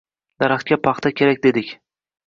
[0.45, 1.75] Davlatga paxta kerak dedik